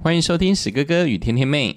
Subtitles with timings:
[0.00, 1.76] 欢迎收听史哥哥与甜甜妹，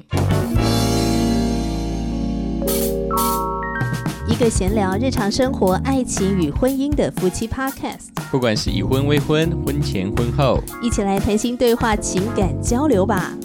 [4.27, 13.35] 一个闲聊日常生活、爱情与婚姻的夫妻 Podcast，不管是已婚、未婚、婚前、婚后，一起来谈心对话、情感交流吧。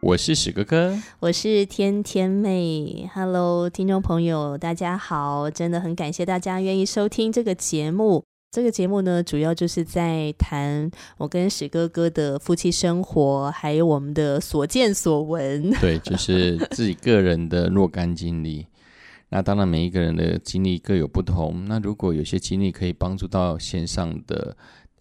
[0.00, 3.06] 我是史哥哥，我是甜甜妹。
[3.12, 5.50] Hello，听众朋友，大家好！
[5.50, 8.24] 真的很感谢大家愿意收听这个节目。
[8.50, 15.70] 这个节目呢，主要就是在谈我跟史哥哥的夫妻生活，还有我们的所见所闻。
[15.78, 18.66] 对，就是自己个人的若干经历。
[19.28, 21.64] 那当然，每一个人的经历各有不同。
[21.66, 24.56] 那如果有些经历可以帮助到线上的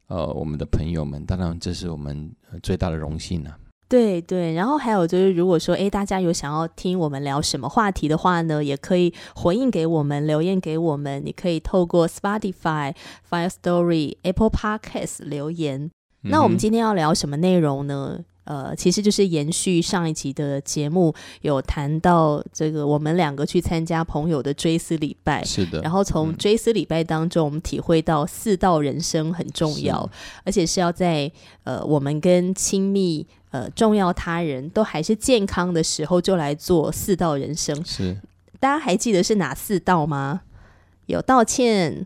[0.08, 2.30] 呃我们的朋友们，当然这是我们
[2.62, 3.56] 最大的荣幸了。
[3.88, 11.22] 对对，然后还有就是，如果说诶，大家有想要听我们聊什么话题的话呢，也可以回应给我们，留言给我们。
[11.24, 12.96] 你可以透过 Spotify、
[13.30, 15.92] Fire Story、Apple Podcasts 留言。
[16.24, 18.20] 那我们今天要聊什么内容呢？
[18.46, 25.82] 呃，其实就是延续上一集的节目，有谈到这个我们两个去参加朋友的追思礼拜，是的。
[25.82, 30.08] 然后从追思礼拜当中，我们体会到四道人生很重要，
[30.44, 31.32] 而且是要在
[31.64, 37.86] 呃我们跟亲密呃重要他人都还是健康的时候，就来做四道人生。
[37.86, 38.18] 是，
[38.60, 40.42] 大家还记得是哪四道吗？
[41.06, 42.06] 有道歉、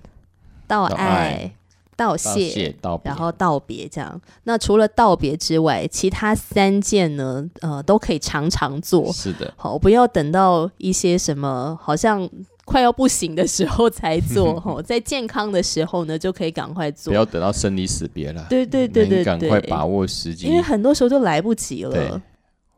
[0.68, 1.54] 道爱。
[2.00, 4.22] 道谢，然后道别，这样。
[4.46, 7.46] 那除了道别之外，其他三件呢？
[7.60, 9.12] 呃，都可以常常做。
[9.12, 12.26] 是的，好，不要等到一些什么好像
[12.70, 14.60] 快要不行的时候才做。
[14.62, 17.12] 吼，在健康的时候呢，就可以赶快做。
[17.12, 18.46] 不要等到生离死别了。
[18.48, 22.22] 对对对对，赶快把握时机，因为很多时候就来不及了。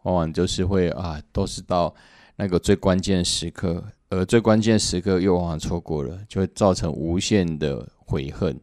[0.03, 1.93] 往往就是会啊，都是到
[2.37, 8.57] 那个最关键时刻，而最关键时刻又往往错过了，就会造成无限的悔恨。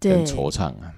[0.00, 0.94] 跟，惆怅啊。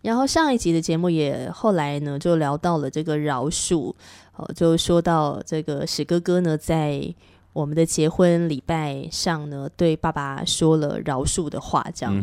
[0.00, 3.92] 然后上一集的节目也后来呢，就聊到了这个饶恕，
[4.36, 7.12] 哦，就说到这个史哥哥呢，在
[7.58, 12.14] 我们的结婚礼拜上呢，对爸爸说了饶恕的话，这样。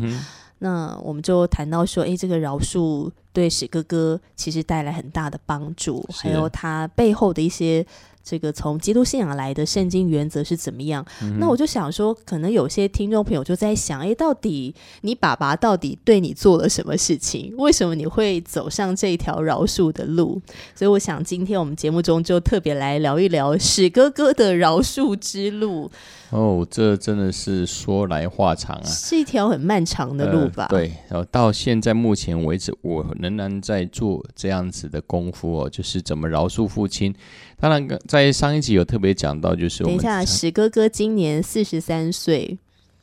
[0.59, 7.85] 那我们就谈到说，哎，这个饶恕对史哥哥其实带来很大的帮助，还有他背后的一些。
[8.25, 11.05] 这个从基督信仰来的圣经原则是怎么样？
[11.39, 17.53] 那我就想说，可能有些听众朋友就在想：哎，到底你爸爸到底对你做了什么事情？
[17.57, 20.41] 为什么你会走上这条饶恕的路？
[20.73, 25.91] 所以，我想今天我们节目中就特别来聊一聊史哥哥的饶恕之路。
[26.31, 30.65] 哦，这真的是说来话长啊，是一条很漫长的路吧？
[30.67, 37.13] 对，然后到现在目前为止，我仍然在做这样子的功夫哦，就是怎么饶恕父亲。
[37.57, 42.57] 当然，在上一集有特别讲到，就是等一下，史哥哥今年四十三岁，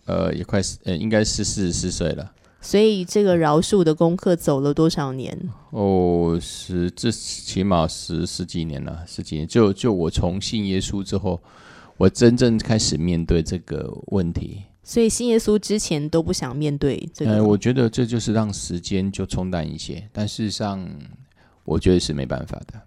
[0.06, 2.32] 呃，也快呃，应该是四十四岁了。
[2.60, 5.36] 所以这个饶恕的功课走了多少年？
[5.70, 9.46] 哦，十这起码十十几年了，十几年。
[9.46, 11.40] 就就我从信耶稣之后。
[11.98, 17.44] 我真正开始面对这个问题，所以信耶稣之前都不想面对这个。
[17.44, 20.84] 我觉得这就是让时间就冲淡一些，但事实上，
[21.64, 22.80] 我觉得是没办法的。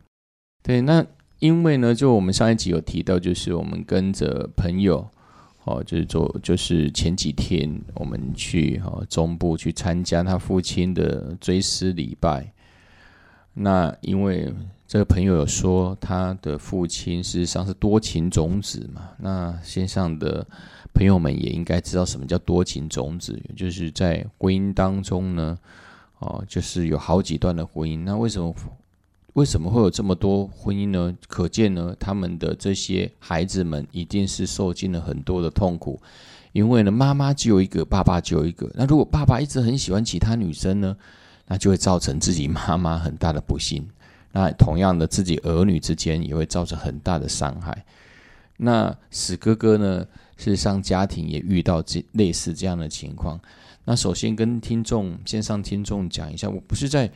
[0.62, 1.06] 对，那
[1.40, 5.08] 因为呢，就我们上一集有提到，就是我们跟着朋友，
[5.64, 12.52] 哦，就是做，就是前几天我们去哦中部去参加他父亲的追思礼拜，
[13.54, 14.54] 那因为。
[14.88, 19.10] 这个朋友有说，他的父亲事实上是多情种子嘛？
[19.18, 20.46] 那线上的
[20.94, 25.58] 朋友们也应该知道什么叫多情种子，就是在婚姻当中呢，
[26.20, 28.02] 哦，就是有好几段的婚姻。
[28.02, 28.54] 那为什么
[29.36, 31.14] 为什么会有这么多婚姻呢？
[31.28, 36.02] 可见呢，他们的这些孩子们一定是受尽了很多的痛苦，
[36.54, 38.72] 因为呢，妈妈只有一个，爸爸只有一个。
[38.76, 40.96] 那如果爸爸一直很喜欢其他女生呢，
[41.48, 43.86] 那就会造成自己妈妈很大的不幸。
[44.32, 47.86] 那同样的，自己儿女之间也会造成很大的伤害。
[48.56, 50.06] 那史哥哥呢，
[50.38, 53.38] 事实上家庭也遇到这类似这样的情况。
[53.84, 57.12] 那首先跟听众线上听众讲一下，我不是在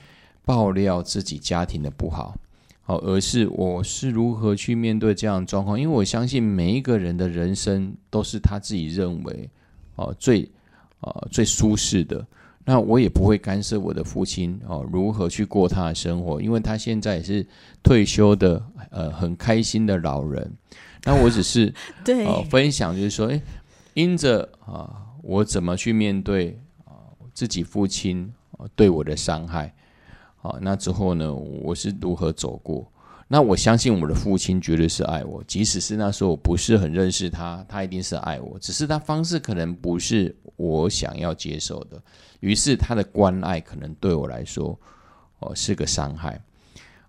[0.49, 2.35] 爆料自己家庭的不好，
[2.81, 5.79] 好，而是我是如何去面对这样的状况。
[5.79, 9.47] 因为我相信每一个人的人生都是他自己认为
[9.93, 10.49] 哦最
[11.01, 12.25] 啊最舒适的。
[12.65, 17.45] 那我也不会干涉我的父亲哦，如何去过他的生活，因为他现在也是
[17.83, 18.59] 退休的，
[18.89, 20.51] 呃，很开心的老人。
[21.03, 21.71] 那我只是
[22.03, 23.39] 对分享，就是说，哎，
[23.93, 27.05] 因着啊，我怎么去面对啊
[27.35, 28.33] 自己父亲
[28.75, 29.71] 对我的伤害，
[30.41, 32.89] 好，那之后呢，我是如何走过？
[33.27, 42.01] 那我相信我的父亲绝对是爱我，即使是那时候我不是很认识他，他一定是爱我，只是他方式可能不是我想要接受的。
[42.39, 44.79] 于是他的关爱可能对我来说，
[45.39, 46.41] 哦是个伤害。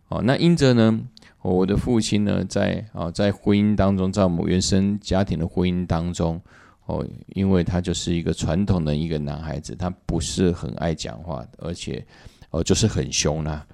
[0.09, 1.00] 哦，那因着呢，
[1.41, 6.38] 我的父亲呢，在啊在婚姻当中，在我们原生家庭的婚姻当中，
[6.85, 12.05] 哦，因为他就是一个传统的一个男孩子，他不是很爱讲话，而且
[12.50, 13.67] 哦就是很凶啦。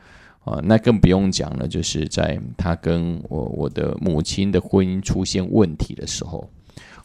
[0.44, 6.48] 啊，那更不用讲了，就是在他跟我我的母亲的婚姻出现问题的时候，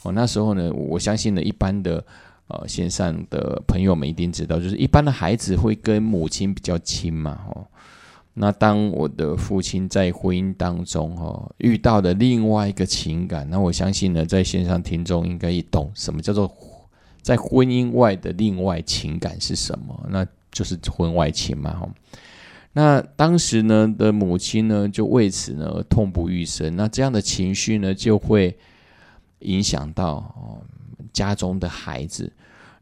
[0.04, 2.06] 哦，那时候呢，我相信呢，一般的
[2.50, 7.66] 呃线上的朋友们一定知道，就是一般的孩子会跟母亲比较亲嘛，哦，
[8.36, 16.48] 那当我的父亲在婚姻当中哦遇到的另外一个情感，那我相信呢，在线上听众应该也懂什么叫做
[17.24, 21.90] 在婚姻外的另外情感是什么，那就是婚外情嘛，哈。
[22.74, 26.76] 那当时呢的母亲呢，就为此呢痛不欲生。
[26.76, 28.58] 那这样的情绪呢，就会
[29.40, 30.62] 影响到
[31.12, 32.32] 家中的孩子。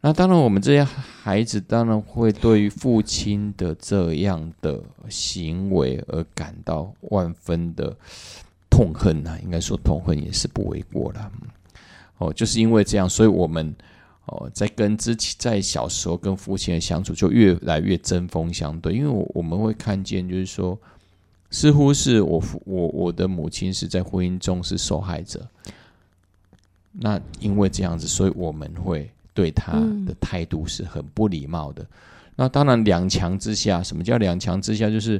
[0.01, 7.95] 那当然，我们这些孩子当然会对于父亲的这样的行为而感到万分的
[8.69, 9.37] 痛恨呐。
[9.43, 11.31] 应该说痛恨也是不为过了。
[12.19, 13.75] 哦，就是因为这样，所以我们。
[14.29, 20.77] 哦，在跟之前在小时候跟父亲的相处就越来越针锋相对，因为我我们会看见，就是说，
[21.49, 25.43] 似乎是我父我我的母亲是在婚姻中是受害者，
[26.91, 29.73] 那因为这样子，所以我们会对他
[30.05, 31.83] 的态度是很不礼貌的。
[32.35, 34.89] 那当然两强之下，什么叫两强之下？
[34.89, 35.19] 就是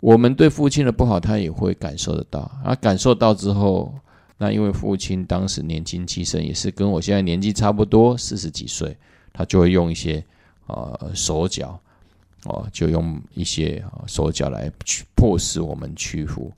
[0.00, 3.94] 我们对父亲的不好，他也会感受得到，而感受到之后。
[4.42, 8.96] 那因为父亲当时年轻气盛，也是跟我现在年纪差不多，四十几岁，
[9.34, 10.24] 他就会用一些
[10.66, 11.78] 呃手脚，
[12.44, 16.50] 哦，就用一些手脚来去迫使我们屈服，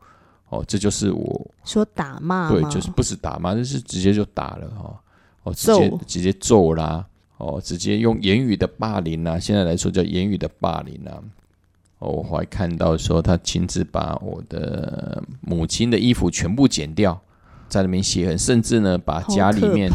[0.50, 5.00] 哦，这就是我说打骂，对，就是不是打骂，就是直接就打了哈，
[5.43, 7.05] 哦，直接直接揍啦，
[7.38, 11.19] 哦，直接用言语的霸凌啊，现在来说叫言语的霸凌啊，
[11.99, 17.20] 哦，我还看到说他亲自把我的母亲的衣服全部剪掉。
[17.73, 19.91] 在那边写，甚至呢，把家里面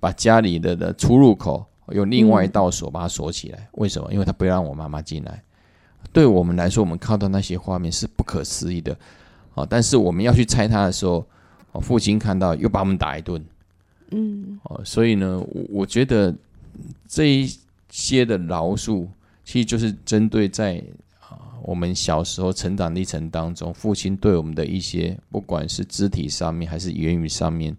[0.00, 3.68] 把家里的的出入口用另外一道锁把它锁起来。
[3.74, 4.12] 为什么？
[4.12, 5.40] 因为他不让我妈妈进来。
[6.12, 8.92] 对我们来说，我们看到那些画面是不可思议的
[9.54, 9.64] 啊！
[9.70, 11.24] 但是我们要去猜他的时候，
[11.80, 13.40] 父亲看到又把我们打一顿。
[14.10, 16.34] 嗯，哦，所以呢，我我觉得
[17.06, 17.56] 这一
[17.88, 19.06] 些的饶恕，
[19.44, 20.82] 其实就是针对在。
[21.64, 27.76] 我们小时候成长历程当中，父亲对我们的一些，不管是肢体上面还是言语上面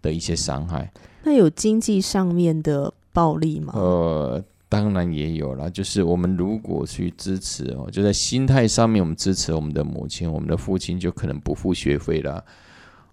[0.00, 0.90] 的一些伤害，
[1.22, 3.72] 那有经济上面的暴力吗？
[3.76, 5.68] 呃，当然也有啦。
[5.68, 12.44] 就是我们如果去支持哦，就在心态上面，我们支持我们的母亲，我们的父亲就可能不付学费了。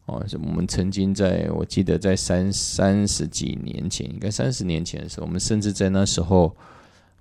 [0.06, 6.56] 哦，我们曾经在我记得在三三十几年前，应该三十年前的时候，我们甚至在那时候。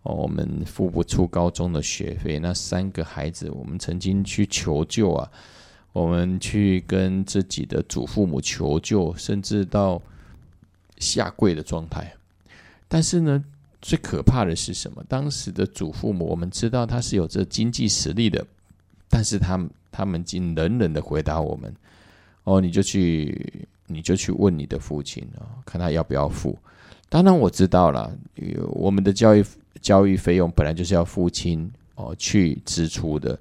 [0.02, 5.30] 哦，我们付不出高中的学费，那三个孩子，我们曾经去求救啊，
[5.92, 10.02] 我们去跟自己的祖父母求救，甚至到
[10.98, 12.12] 下跪的状态。
[12.88, 13.44] 但是呢，
[13.80, 15.04] 最可怕的是什么？
[15.08, 18.44] 当时的祖父母，我们知道他是有着经济实力的，
[19.08, 21.72] 但是他们他们竟冷冷的回答我们
[22.42, 26.58] ：“哦，你就去，你就去问你的父亲啊，看他要不要付。”
[27.08, 28.12] 当然我知道了，
[28.70, 29.44] 我们的教育。
[29.80, 33.38] 教育费用本来就是要父亲哦去支出的，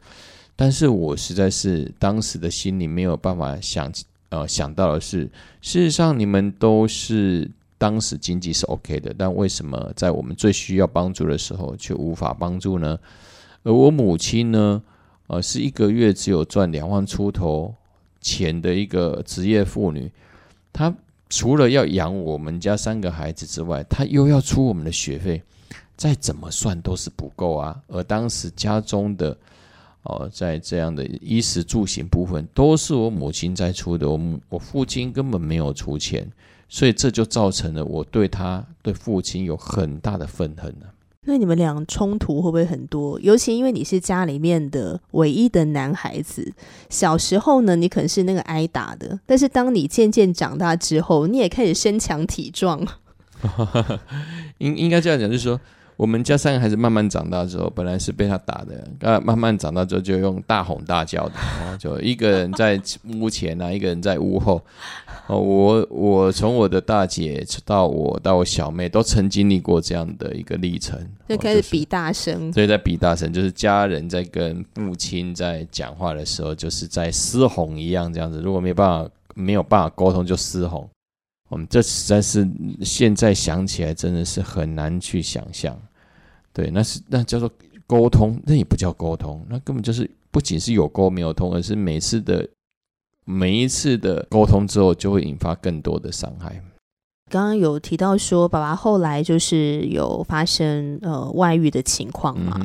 [0.55, 3.91] 但是我实在是当时的心里没有办法想
[4.29, 5.23] 呃想到的是，
[5.61, 12.97] 事实上你们都是当时经济是 OK 的，但为什么在我们最需要帮助的时候却无法帮助呢？
[13.63, 14.81] 而我母亲呢，
[15.27, 17.73] 呃，是一个月只有赚两万出头
[18.19, 20.11] 钱的一个职业妇女，
[20.71, 20.93] 她
[21.29, 25.41] 除了要养我们家三个孩子之外，她又要出我们的学费。
[26.01, 27.79] 再怎么算都是不够啊！
[27.87, 29.37] 而当时家中的
[30.01, 36.27] 哦，在这样的衣食住行部分，都是我母亲在出的，我我父亲根本没有出钱，
[36.67, 40.87] 所以这就造成了我对他对父亲有很大的愤恨呢。
[41.27, 43.19] 那你们俩冲突会不会很多？
[43.19, 46.51] 尤其因为你是家里面的唯一的男孩子，
[46.89, 52.83] 小时候呢，你可能是那个挨打的，但是当你渐渐长大之后，你也开始身强体壮。
[54.57, 55.61] 应应该这样讲，就是说。
[56.01, 62.81] 我们家三个孩子慢慢长大之后，本来是被他打的，啊，慢慢长大之后就用大吼大叫的，哦，就一个人在
[63.19, 64.59] 屋前啊， 一个人在屋后。
[65.27, 78.41] 哦，我我从我的大姐到我到我小妹，都曾经历过这样的一个历程，就开始比大声，所以在比大声，就是家人在跟父亲在讲话的时候，就是在嘶吼一样这样子。
[78.41, 80.89] 如果没办法没有办法沟通，就嘶吼。
[81.49, 82.49] 我们这实在是
[82.81, 85.77] 现在想起来真的是很难去想象。
[86.53, 87.49] 对，那是那叫做
[87.87, 92.47] 沟通，那也不叫沟通，那根本就是不仅是有沟没有通，而是每次的。
[93.23, 96.59] 每一次的沟通之后，就会引发更多的伤害。
[97.29, 102.59] 刚刚有提到说，爸爸后来就是有发生呃外遇的情况嘛？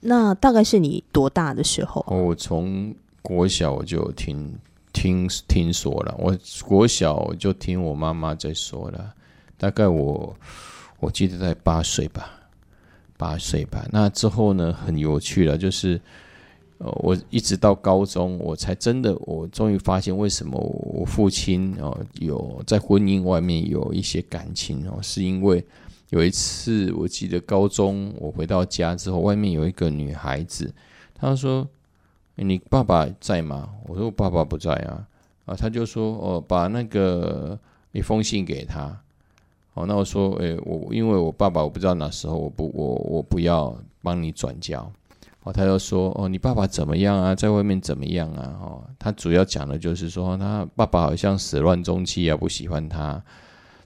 [0.00, 2.02] 那大概是你多大的时候？
[2.08, 4.54] 我从国小我就听
[4.92, 9.12] 听听说了，我国小就听我妈妈在说了。
[9.58, 10.34] 大概我
[11.00, 12.30] 我记得在八岁吧，
[13.22, 13.86] 八岁吧。
[13.92, 16.00] 那之后呢，很有趣了，就是。
[16.84, 25.64] 呃，我一直到高中，我才真的，我终于发现为什么我父亲哦有在婚姻外面有一些感情哦，是因为
[26.10, 30.74] 有一次我记得高中我回到家之后，外面有一个女孩子，
[31.14, 31.68] 她说
[32.34, 35.06] ：“你爸爸在吗？”我说：“我爸爸不在啊。”
[35.46, 37.56] 啊，他就说：“哦，把那个
[37.92, 39.00] 一封信给他。”
[39.74, 44.90] 哦，那我说：“诶，我因为我爸爸我不知道哪时候，我不我我不要帮你转交。”
[45.44, 47.34] 哦，他就说：“哦，你爸爸怎么样啊？
[47.34, 53.22] 在外面怎么样啊？”哦，他主要讲的就是说，他爸爸好像始乱终弃啊，不喜欢他。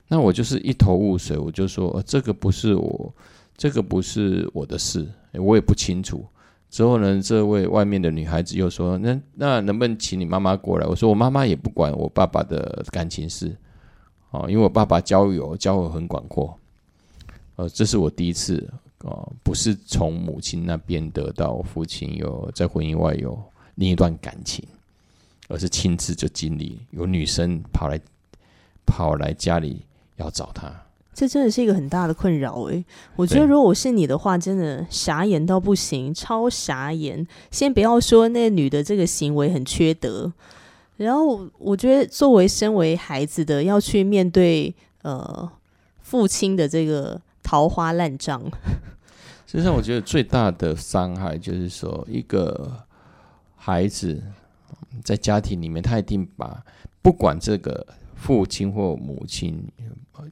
[0.09, 3.13] 那我就是一头雾水，我就说：“这个不是我，
[3.57, 6.23] 这个不是我的事，我也不清楚。”
[6.69, 13.55] 之后呢，这位外面的女孩子又说：“那那能不能请你妈妈过来？”我说：“我妈妈也不管我爸爸的感情事，
[14.31, 16.57] 哦，因为我爸爸交友交友很广阔。”
[17.57, 18.67] 呃，这是我第一次。
[19.01, 23.39] 哦，不是从母亲那边得到父亲有在婚姻外有
[23.75, 24.67] 另一段感情，
[25.47, 28.01] 而是亲自就经历有女生跑来
[28.87, 29.83] 跑来家里
[30.15, 30.73] 要找他，
[31.13, 32.83] 这真的是一个很大的困扰诶，
[33.15, 37.25] 我觉得如果我是你的话，真的傻眼到不行，超傻眼。
[37.51, 40.33] 先不要说那女的这个行为很缺德，
[40.97, 45.49] 然后我觉得作为身为孩子的要去面对呃
[46.01, 47.19] 父亲的这个。
[47.49, 48.43] 桃花烂账，
[49.47, 52.85] 实际上我觉得最大的伤害就是说，一个
[53.55, 54.21] 孩子
[55.01, 56.61] 在家庭里面，他一定把
[57.01, 57.87] 不管这个
[58.17, 59.65] 父亲或母亲，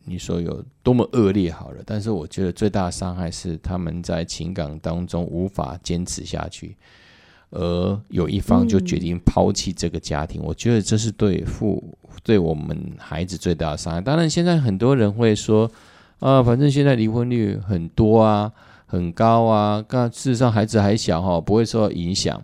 [0.04, 6.76] 你说有多么恶劣好了，但是我觉得最大的伤害是他们在情感当中无法坚持下去，
[7.56, 10.42] 而有一方就决定抛弃这个家庭。
[10.44, 11.84] 我觉得这是对父
[12.24, 14.02] 对我们孩子最大的伤害。
[14.02, 15.72] 当然，现在很多人会说。
[16.20, 18.50] 啊，反正现在离婚率很多啊，
[18.86, 19.84] 很高啊。
[19.90, 22.42] 那事实上孩子还小哈，不会受到影响。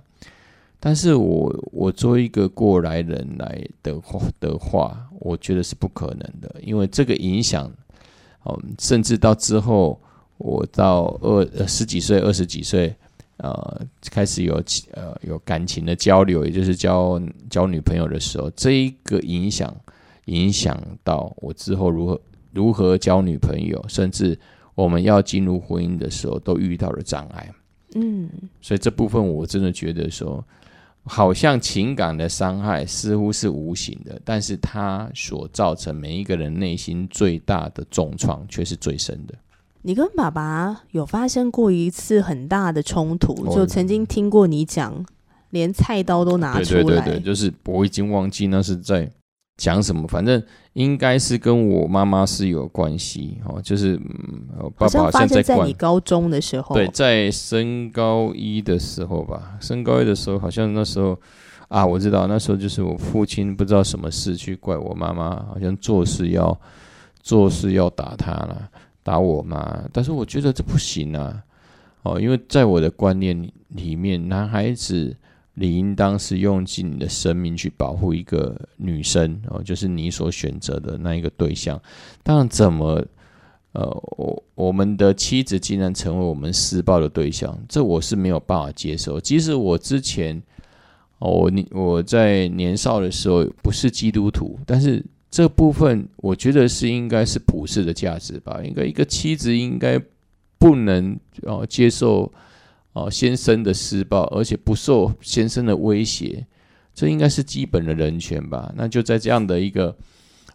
[0.77, 7.72] 但是我我作为一个过来人来的话的话，我觉得是不可能的，因为这个影响，
[8.46, 10.00] 嗯，甚至到之后
[10.38, 12.94] 我到二十几岁、二十几岁，
[13.41, 14.55] 呃，开始有
[14.93, 19.75] 呃有感情的交流，也就是交交女朋友的时候，这一个影响
[20.25, 22.19] 影响到我之后如何。
[22.53, 24.38] 如何交女朋友，甚至
[24.75, 27.50] 我们要进入婚姻的时候，都遇到了障碍。
[27.95, 28.29] 嗯，
[28.60, 30.43] 所以这部分我真的觉得说，
[31.05, 39.33] 好像情感的伤害似乎是无形的，但是它所造成每一个人内心最大的重创，却是最深的。
[39.83, 45.05] 你跟爸爸有发生过一次很大的冲突，就曾经听过你讲，
[45.50, 46.83] 连菜刀都拿出来。
[46.83, 49.09] 对对对对，就是我已经忘记那是在。
[49.57, 50.07] 讲什么？
[50.07, 50.41] 反正
[50.73, 61.15] 应该是跟我妈妈是有关系哦，就是嗯爸爸好像在在你高中的时候，对，在升高一的时候吧，升高一的时候，好像那时候
[61.67, 66.59] 啊，我知道那时候就是我父亲不知道什么事去怪我妈妈，好像做事要
[67.21, 68.67] 做事要打他了，
[69.03, 69.84] 打我嘛。
[69.91, 71.43] 但是我觉得这不行啊，
[72.03, 75.15] 哦，因为在我的观念里面，男孩子。
[75.55, 81.79] 理应当是用尽你的生命去保护一个女生哦，就是你所选择的那一个对象。
[82.24, 83.05] 但，怎么
[83.74, 83.86] 呃，
[84.17, 89.20] 我我们的妻子竟然成为我们施暴的对象，这我是没有办法接受。
[89.20, 90.41] 即使我之前
[91.20, 98.61] 哦，你我在年少的时候不是基督徒，但是这部分我觉得是应该是普世的价值吧。
[98.63, 100.00] 应该一个妻子应该
[100.59, 102.31] 不能哦接受。
[102.93, 106.45] 哦，先生的施暴，而且不受先生的威胁，
[106.93, 108.69] 这应该是基本的人权吧？
[108.75, 109.95] 那就在这样的一个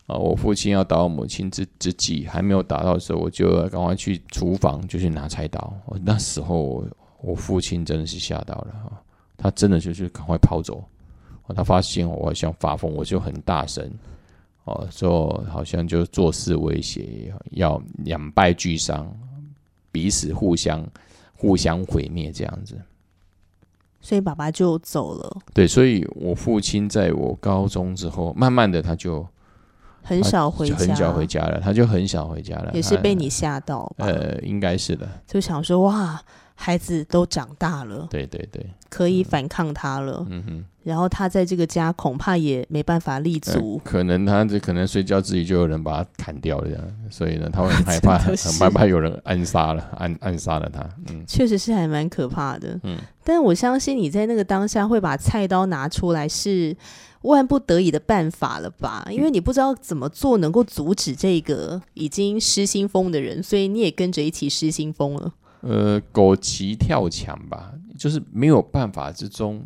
[0.07, 5.73] 啊，我父亲要打我母亲之之际，还没有打到的时候，我就赶快去厨房就去拿菜刀。
[6.05, 6.87] 那时候
[7.23, 8.93] 我父亲真的是吓到了，
[9.39, 10.85] 他真的就是赶快跑走。
[11.55, 13.91] 他发现我好像发疯，我就很大声
[14.67, 19.11] 哦，说好像就做事威胁，要两败俱伤，
[19.91, 20.87] 彼此互相
[21.35, 22.77] 互相毁灭这样子。
[24.01, 25.37] 所以爸爸就走了。
[25.55, 29.27] 对，所以我父亲在我高中之后，慢慢的他就
[30.03, 32.73] 很少回家，很少回家了，他就很少回家了。
[32.73, 35.09] 也是被你吓到，呃，应该是的。
[35.27, 36.21] 就想说哇，
[36.57, 40.27] 孩子都长大了，对对对，可以反抗他了。
[40.29, 40.65] 嗯哼。
[40.83, 50.89] 然后他在这个家恐怕也没办法立足，可能他这可能睡觉自己就有人把他砍掉了，这样，所以呢，他会很 害怕，很害怕有人暗杀了，暗暗杀了他。
[51.09, 52.79] 嗯，确实是还蛮可怕的。
[52.85, 56.77] 嗯，但我相信你在那个当下会把菜刀拿出来是
[57.23, 59.05] 万不得已的办法了吧？
[59.11, 65.33] 因为你不知道怎么做能够阻止这个已经失心疯的人，所以你也跟着一起失心疯了。
[65.67, 69.65] 呃，狗急跳墙吧，就是没有办法之中。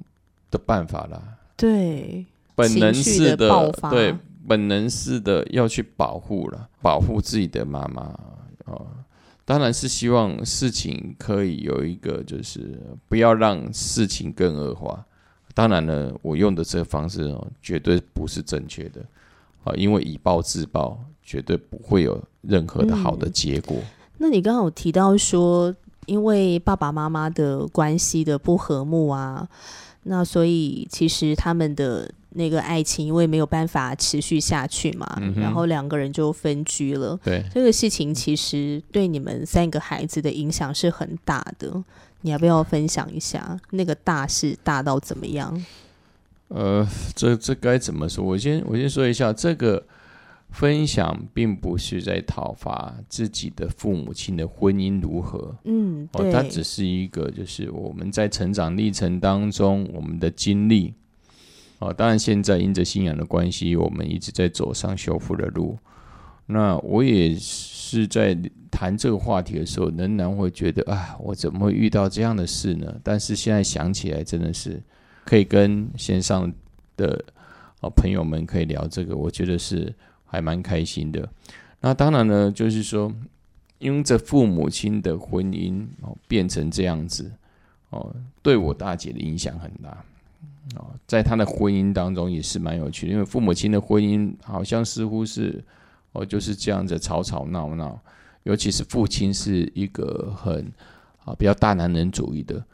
[0.52, 1.22] 的办法啦，
[1.56, 2.26] 对，
[2.56, 4.12] 本能式的对，
[4.48, 8.02] 本能式的要去保护了，保护自己的妈妈
[8.64, 9.06] 啊，
[9.44, 15.06] 当然是希望事情可以有一个，就是不要让事情更恶化。
[15.54, 19.00] 当然了，我用的这个方式哦，绝对不是正确的
[19.62, 23.76] 啊，因为以暴制暴绝对不会有任何的好的结果。
[24.18, 25.72] 那你刚刚有提到说，
[26.06, 29.48] 因为爸爸妈妈的关系的不和睦啊。
[30.04, 37.18] 那所以其实他们的那个爱情，因为没有办法持续下去嘛，然后两个人就分居了。
[37.22, 41.84] 对这个事情，其实对你们三个孩子的影响是很大的。
[42.22, 45.64] 你要不要分享一下那个大事大到怎么样？
[46.48, 48.24] 呃，这这该怎么说？
[48.24, 49.84] 我先我先说一下这个。
[50.50, 60.92] 分享并不是在讨伐自己的父母亲的婚姻如何，嗯，哦，它只是一个，就是我们在成长历程当中我们的经历，
[61.78, 65.78] 哦，当然现在因着信仰的关系，我们一直在走上修复的路。
[66.46, 68.36] 那我也是在
[68.72, 72.92] 谈这个话题的时候，仍然会觉得，啊，我怎么会遇到这样的事呢？
[73.04, 74.82] 但是现在想起来，真的是
[75.24, 76.52] 可以跟线上
[76.96, 77.24] 的
[77.80, 79.94] 哦朋友们可以聊这个，我觉得是。
[80.30, 81.28] 还蛮开心的，
[81.80, 83.12] 那当然呢，就是说，
[83.80, 87.28] 因着父母亲的婚姻哦变成这样子
[87.90, 90.04] 哦，对我大姐的影响很大
[90.76, 95.60] 哦，在她的婚姻当中也是蛮有趣的，因为父母亲的婚姻好像似乎是
[96.12, 98.00] 哦就是这样子吵吵闹闹，
[98.44, 100.72] 尤其是父亲是一个很
[101.24, 102.64] 啊比较大男人主义的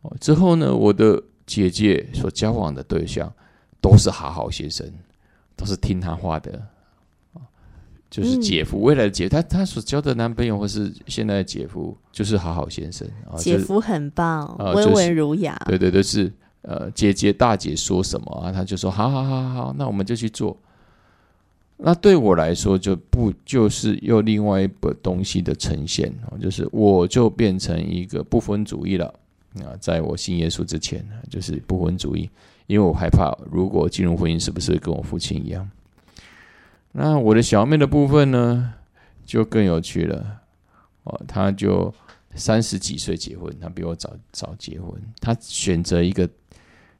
[0.00, 3.30] 哦，之后呢，我的姐姐所交往的对象
[3.78, 4.90] 都是好好先生，
[5.54, 6.66] 都是听她话的。
[8.10, 13.36] 就是姐夫，未来的姐，他他所交的男朋友或是现在的姐夫，就是好好先生啊。
[13.36, 15.60] 姐夫很棒，温文儒雅。
[15.66, 20.56] 对对对，是呃，姐姐大姐说什么啊，他就说好好好好，那我们就去做。
[21.76, 29.06] 那对我来说，就不就是又另外一个东西的呈现啊，就是我就变成一个不婚主义了
[29.56, 32.28] 啊，在我信耶稣之前，就是不婚主义，
[32.66, 35.70] 因为我害怕如果进入婚姻，是不是跟我父亲一样？
[36.92, 38.74] 那我的小妹的部分呢，
[39.24, 40.40] 就更有趣了
[41.04, 41.20] 哦。
[41.28, 41.94] 她就
[42.34, 44.92] 三十几岁结婚，她比我早早结婚。
[45.20, 46.28] 她选择一个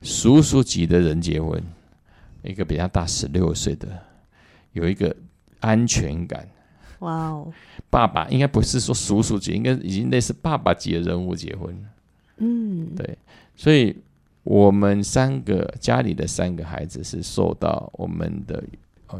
[0.02, 1.60] 叔叔级的人结婚，
[2.42, 3.88] 一个比她大十六岁的，
[4.72, 5.14] 有一个
[5.60, 6.46] 安全感。
[7.00, 7.52] 哇哦！
[7.90, 11.74] 爸爸应该不是说叔叔级，应该已经类似爸爸级的人物结婚。
[12.36, 13.18] 嗯，对。
[13.56, 13.96] 所以
[14.44, 18.62] 我们三个家里的三个孩子是受到我们的。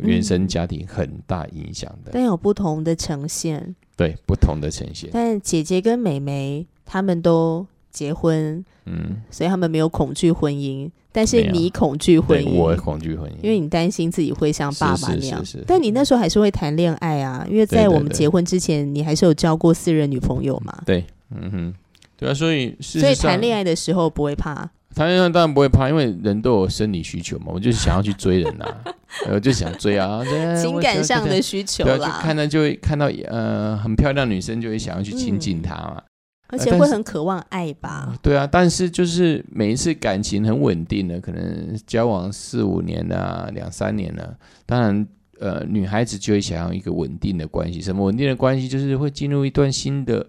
[0.03, 3.75] 原生家庭很大影响的，但有不同的呈现。
[3.97, 5.11] 对，不同的呈现。
[5.13, 10.91] 但姐姐跟妹妹他们都结婚，嗯，所以他们没有恐惧婚姻。
[11.11, 15.43] 但是你恐惧婚姻，我恐惧婚姻，因为你担心自己会像爸爸那样。
[15.67, 20.83] 但你那时候还是会谈恋爱啊，因为在我们结婚之前，你还是有交过私人女朋友嘛。
[20.87, 21.75] 对，嗯哼，
[22.17, 24.71] 对啊，所以所以谈恋爱的时候不会怕。
[24.95, 27.47] 谈恋爱当然不会怕，因为人都有生理需求嘛。
[27.49, 28.67] 我就是想要去追人呐，
[29.31, 30.23] 我就想追啊，
[30.61, 32.19] 情感上的需求啦。
[32.21, 36.03] 看到就会看到呃很漂亮女生，就会想要去亲近她嘛。
[36.51, 38.15] 而且会很渴望爱吧？
[38.23, 45.07] 对啊，但是就是每一次感情很稳定的，可能交往四五年啊，两三年了，当然
[45.39, 47.83] 呃女孩子就会想要一个稳定的关系。
[47.83, 48.67] 什么稳定的关系？
[48.67, 50.27] 就是会进入一段新的。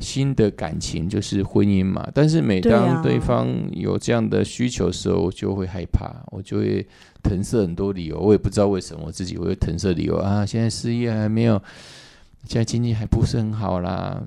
[0.00, 2.08] 新的感情就是婚姻嘛。
[2.12, 6.84] 但是每当对方有这样的需求的时候，我就会害怕，我就会
[7.22, 8.18] 腾设很多理由。
[8.18, 10.44] 我也不知道为什么我自己会腾设理由啊。
[10.44, 11.62] 现在事业还没有，
[12.46, 14.22] 现在经济还不是很好啦。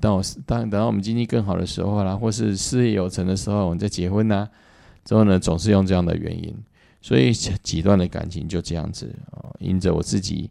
[0.00, 4.48] 等我当等到我们经济更好的时候啦，或是事业有成的时候，我们再结婚呐。
[5.04, 6.54] 之后呢，总是用这样的原因。
[7.02, 10.48] 所以几段的感情就这样子啊，因着我自己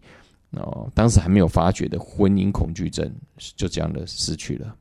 [0.58, 3.12] 哦，当时还没有发觉的婚姻恐惧症，
[3.56, 4.76] 就这样的失去了。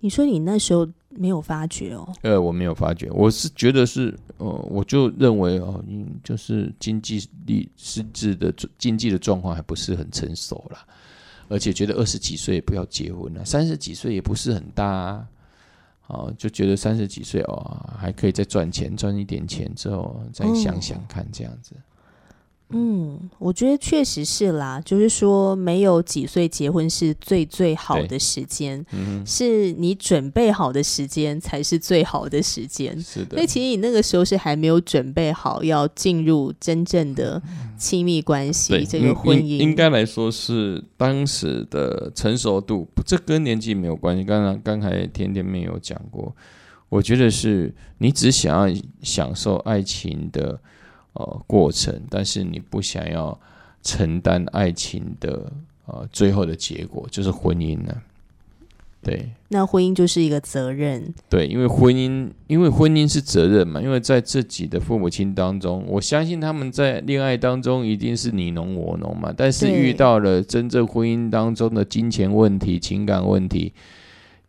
[0.00, 2.12] 你说你那时候没有发觉哦？
[2.22, 10.84] 呃，我没有发觉，我是觉得是呃，我就认为哦，嗯，就是经济力实质的经济的状况还不是很成熟啦，
[11.48, 14.84] 而且觉得二十几岁不要结婚了，三十几岁也不是很大。
[14.84, 15.28] 啊。
[16.08, 21.74] 哦，就觉得三十几岁哦，还可以再赚钱，赚一点钱之后再想想看这样子。
[22.72, 28.84] 嗯，我觉得确实是啦，就是说没有几岁结婚是最最好的时间，
[29.26, 32.98] 是你准备好的时间才是最好的时间。
[33.00, 37.40] 是的，所以其实你那个时候是还没有准备好要进入真正的
[37.78, 44.24] 亲密关系，这个婚姻应该来说是当时的成熟度，这跟年纪没有关系。
[44.24, 46.34] 刚刚刚才甜甜妹有讲过，
[46.88, 50.60] 我觉得是你只想要享受爱情的。
[51.14, 53.38] 呃，过程，但是你不想要
[53.82, 55.52] 承担爱情的
[55.84, 57.94] 呃最后的结果，就是婚姻呢？
[59.02, 61.12] 对，那婚姻就是一个责任。
[61.28, 63.82] 对，因为婚姻，因为婚姻是责任嘛。
[63.82, 69.34] 因为在自己的父母亲当中，我相信他们在恋爱当中一定是你侬我侬嘛。
[69.36, 73.74] 但是遇到了真正婚姻当中的金钱问题、情感问题，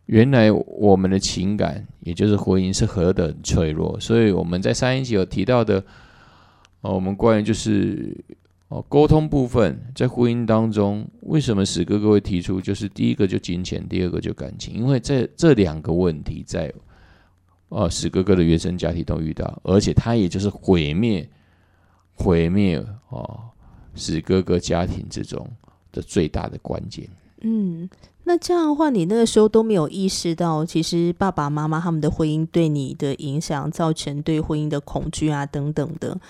[0.06, 3.98] 原来我们的情感，也就是婚姻是何等脆弱。
[4.00, 5.84] 所以我们在上一集有提到的。
[6.84, 8.14] 哦，我们关于就是
[8.68, 16.70] 哦沟通部分，在婚姻当中，为什么史哥哥会提出，就是第一个就金钱，第二个就感情，因为这这两个问题在
[17.70, 21.26] 哦史哥哥的原生家庭都遇到，而且他也就是毁灭
[22.12, 23.40] 毁灭哦
[23.94, 25.48] 史哥哥家庭之中
[25.90, 27.08] 的最大的关键。
[27.40, 27.88] 嗯，
[28.24, 36.20] 那这样的话，你那个时候都没有意识到，其实爸爸妈妈他们的婚姻对你的影响，造成对婚姻的恐惧啊等等的。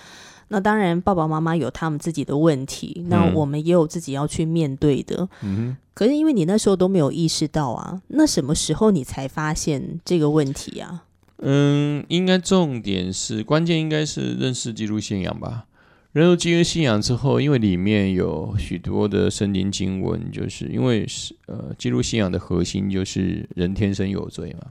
[0.48, 5.28] 那当然，爸爸妈妈有他们自己的问题，那我们也有自己要去面对的。
[5.42, 11.04] 嗯，可是因为你那时候都没有意识到啊，那什么时候你才发现这个问题啊？
[11.38, 15.66] 嗯，应该重点是关键，应该是认识基督信仰吧。
[16.12, 24.68] 认识基督信仰之后，因为里面有许多的圣经经文，就是因为是呃，基督信仰的核心就是人天生有罪嘛。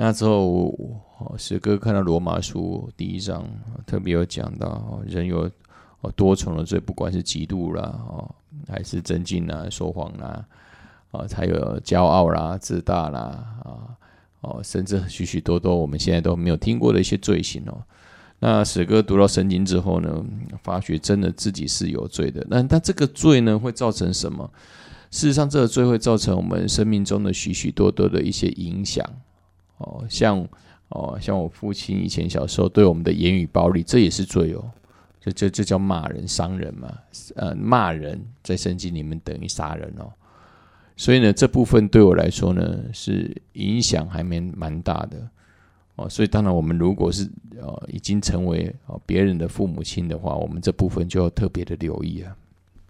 [0.00, 0.72] 那之后，
[1.36, 3.44] 史哥看到罗马书第一章，
[3.84, 5.50] 特别有讲到人有
[6.14, 8.32] 多重的罪，不管是嫉妒啦，哦，
[8.68, 10.46] 还是增进啦、说谎啦，
[11.10, 13.20] 啊，还有骄傲啦、自大啦，
[13.64, 13.90] 啊，
[14.42, 17.82] 哦，甚至许许多多我们现在都没有听过的一些罪行哦。
[18.38, 20.24] 那史哥读到圣经之后呢，
[20.62, 22.46] 发觉真的自己是有罪的。
[22.48, 24.48] 那但这个罪呢，会造成什么？
[25.10, 29.04] 事实上，这个罪会造成我们生命中的许许多多的一些影响。
[29.78, 30.46] 哦，像
[30.90, 34.70] 哦，像我父亲以前小时候对我们的言语暴力，这也是罪哦。
[35.20, 36.92] 这这这叫骂人、伤人嘛？
[37.34, 40.12] 呃，骂人在圣经里面等于杀人哦。
[40.96, 45.28] 所以呢，这部分对我来说呢，是影响还蛮蛮大的
[45.96, 46.08] 哦。
[46.08, 47.28] 所以当然，我们如果是
[47.60, 52.36] 呃已经成为哦别人的父母亲的话，我们这部分就要特别的留意啊。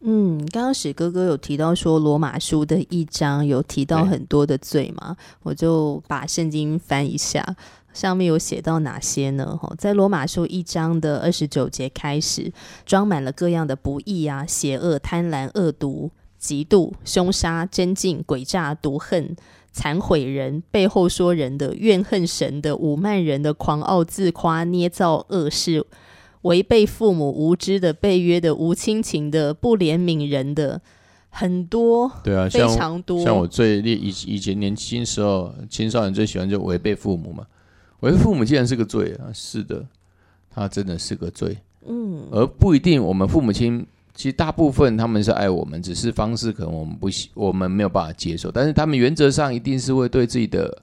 [0.01, 7.57] 嗯，刚刚史哥哥有提到说罗马书的一章有提到很多的罪嘛，我就把圣经翻一下，
[7.93, 9.59] 上面有写到哪些呢？
[9.61, 12.53] 哈，在罗马书一章的二十九节开始，
[12.87, 19.37] 装满了各样的不义啊、邪恶、贪婪、恶毒、嫉妒、凶杀、真竞、诡诈、毒恨、
[19.73, 25.85] 残毁人、背后说人的、怨恨神的、侮慢人的、狂傲自夸、捏造恶事。
[26.43, 30.81] 违背父母无知的、被约的、无亲情的、不怜悯人的，
[31.31, 32.11] 很多。
[32.23, 33.21] 对啊，非常多。
[33.25, 37.45] 像我最以以前年轻时候，青少年最喜欢就违背父母嘛。
[38.01, 39.85] 违背父母既然是个罪啊，是的，
[40.49, 41.57] 他真的是个罪。
[41.87, 43.03] 嗯，而不一定。
[43.03, 48.51] 我们父母亲其实大部分他们是爱我们，只是方式可能我们不喜，我们没有办法接受。
[48.51, 50.83] 但是他们原则上一定是会对自己的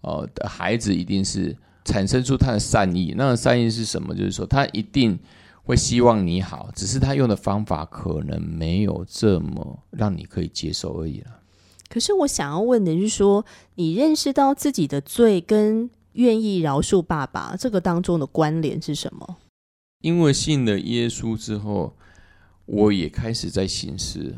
[0.00, 1.54] 哦的孩子一定是。
[1.88, 4.14] 产生出他的善意，那个善意是什么？
[4.14, 5.18] 就是说，他一定
[5.62, 11.40] 会希望你好，只是他用的方法可能没有这么让你可以接受而已了。
[11.88, 13.46] 可是我想要问的是，说
[13.76, 19.38] 你认识到自己的罪跟愿意饶恕爸爸这个当中的关联是什么？
[20.02, 21.96] 因为信了耶稣之后，
[22.66, 24.36] 我也开始在行事，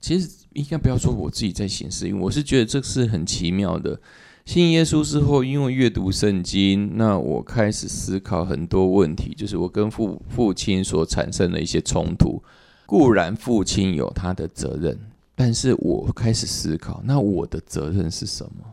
[0.00, 4.00] 其实应该不要说我自己在行事，因为我是觉得这是很奇妙的。
[4.48, 12.42] 信耶稣之后，因为阅读圣经，那我开始思考很多问题，就是我跟父父亲所产生的一些冲突。
[12.86, 14.98] 固然父亲有他的责任，
[15.34, 18.72] 但是我开始思考，那我的责任是什么？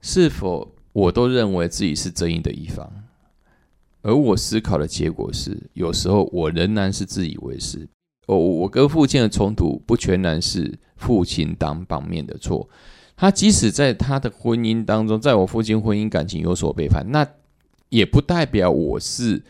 [0.00, 2.90] 是否我都认为自己是正义的一方？
[4.00, 7.86] 而我思考的结果是，有时候我仍然是自以为是。
[8.26, 12.66] 哦，我跟父亲的冲突不全然是父亲当方面的错，
[13.16, 17.26] 他即使在他的婚姻当中，在我父亲婚姻感情有所背叛，那
[17.88, 19.42] 也不代表我是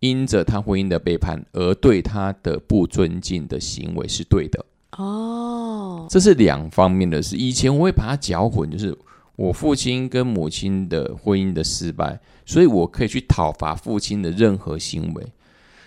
[0.00, 4.64] 因着他婚姻的背叛而对他的不尊敬的行为是对的。
[4.96, 7.36] 哦，这是两方面的事。
[7.36, 8.96] 以前我会把它搅混，就是
[9.36, 15.26] 我父亲跟母亲的婚姻的失败，所以我可以去讨伐父亲的任何行为。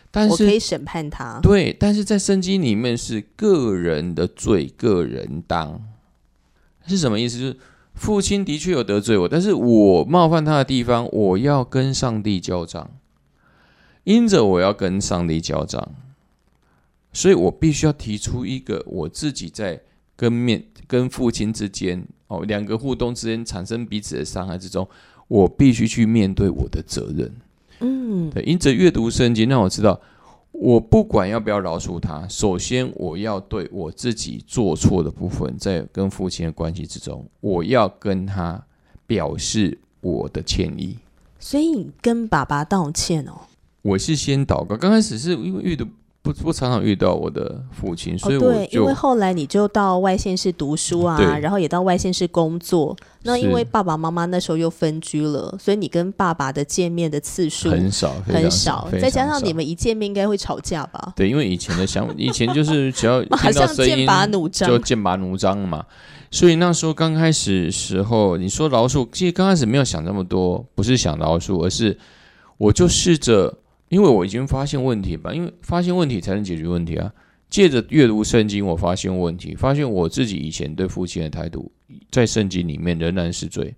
[0.10, 5.80] 但是可以审判他，对，但是在圣经里面是个人的罪，个人当
[6.88, 7.40] 是什么意思？
[7.40, 7.58] 就是
[7.94, 12.90] 父亲的确有得罪我，但是我冒犯他的地方，我要跟上帝交账，
[14.04, 15.92] 因着我要跟上帝交账，
[17.14, 19.82] 所以我必须要提出一个我自己在
[20.16, 24.88] 跟面跟父亲之间哦两个互动之间产生彼此的伤害之中，
[25.28, 27.34] 我必须去面对我的责任。
[27.80, 30.00] 嗯，对，因着阅读圣经，让我知道，
[30.58, 38.64] 我不管要不要饶恕他，首先我要对我自己做错的部分，在跟父亲的关系之中，我要跟他
[39.06, 40.98] 表示我的歉意。
[41.40, 43.42] 所以你跟爸爸道歉哦。
[43.82, 45.86] 我是先祷告，刚开始是因为阅读。
[46.26, 52.98] 不不常常遇到我的父亲，所以我就因为后来你就到外县市读书啊，然后也到外县市工作。
[53.22, 58.88] 那因为爸爸妈妈那时候又分居了，所以你跟爸爸的见面的次数很少很少。
[59.00, 61.14] 再加上你们一见面应该会吵架吧？
[61.16, 64.08] 对，因为以前的想以前就是只要 听到声音
[64.52, 65.86] 就剑拔弩张嘛。
[66.32, 71.96] 所以那时候刚开始时候，你说饶恕，其实刚开始没有想那么多，不是想饶恕，而是
[72.58, 73.60] 我就试着。
[73.90, 77.14] 因为我已经发现问题吧，因为发现问题才能解决问题啊。
[77.48, 81.72] 借着阅读圣经，我发现问题，发现我自己以前对父亲的态度，
[82.10, 83.76] 在圣经里面仍然是罪。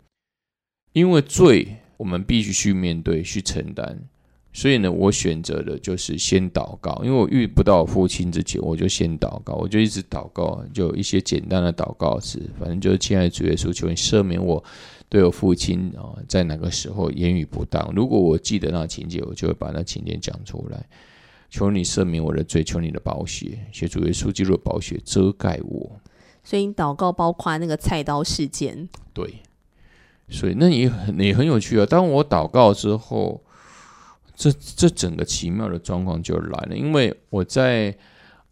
[0.94, 4.00] 因为罪，我们必须去面对、去承担。
[4.54, 7.00] 所以呢，我选择的就是先祷告。
[7.04, 14.64] 因为我遇不到父亲之前，我就先祷告，我就一直祷告，就一些简单的祷告词，反正就是亲爱的主耶稣，求你赦免我。
[15.10, 17.94] 对我父亲啊，在哪个时候言语不当？
[17.96, 20.86] 如果我记得那情节，我就会把那情节讲出来。
[21.50, 25.92] 求你赦免我的罪，求你的宝血，写主耶稣基督的宝血遮盖我。
[26.44, 28.90] 所以你祷告包括那个菜刀事件。
[29.14, 29.36] 对，
[30.28, 31.86] 所以那也很也很有趣啊。
[31.86, 33.42] 当我祷告之后，
[34.38, 37.94] 这这整个奇妙的状况就来了，因为我在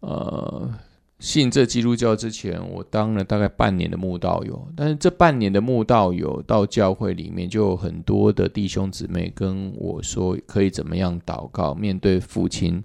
[0.00, 0.70] 呃。
[1.18, 4.68] 信这基督教之前，我当了大概半年的慕道友。
[4.76, 12.84] 但是这半年的慕道友到教会里面，就有很多的弟兄姊妹跟我说，可以怎么样祷告，面对父亲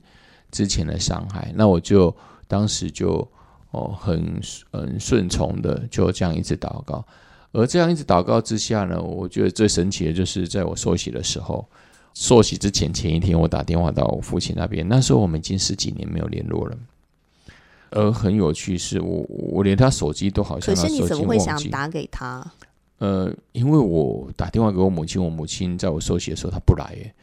[0.50, 1.52] 之前的伤害。
[1.58, 2.16] 那我就
[2.48, 3.16] 当时就
[3.72, 4.40] 哦很
[4.72, 7.06] 很顺从的，就这样一直祷告。
[7.52, 11.68] 而这样一直祷告之下呢，我觉得最神奇的就是在我受洗的时候，
[12.14, 14.88] 受洗之前前一天，我打电话到我父亲那边。
[14.88, 16.78] 那时候我们已经十几年没有联络了。
[17.92, 22.46] 而很有趣是，我我连他手机都好像，可是你怎么会想打给他？
[23.00, 27.14] 呃，因为我打电话给我母亲，我母亲在我受洗的时候她不来耶，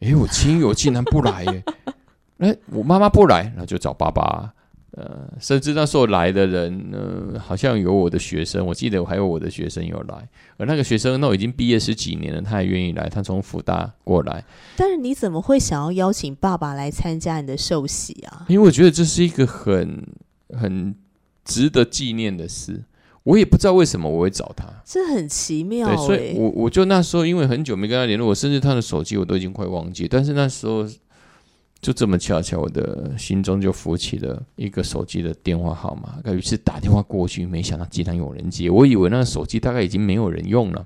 [0.00, 1.64] 哎，我亲友竟然不来耶，
[2.38, 4.52] 哎，我妈妈不来，那就找爸爸。
[4.98, 14.42] 呃，甚至那时候来的人，呃，好像有我的学生，我记得还有我的学生有来，而那个学生那已经毕业十几年了，他还愿意来，他从福大过来。
[14.74, 18.46] 但是你怎么会想要邀请爸爸来参加你的寿喜啊？
[18.48, 20.02] 因为我觉得这是一个很
[20.58, 20.94] 很
[21.44, 22.82] 值得纪念的事，
[23.22, 25.88] 我也不知道为什么我会找他，这很奇妙。
[25.88, 30.88] 对，所以我我就那时候因为很久没跟他联络，我甚至他的手机我都已经快忘记，但是那时候。
[31.86, 36.18] 就这么巧巧，我的心中就浮起了一个手机的电话号码。
[36.32, 38.68] 于是打电话过去，没想到竟然有人接。
[38.68, 40.84] 我以为那个手机大概已经没有人用了，